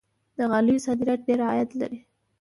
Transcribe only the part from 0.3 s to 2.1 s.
د غالیو صادرات ډیر عاید لري.